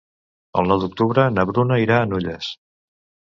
[0.61, 2.49] El nou d'octubre na Bruna irà a Nulles.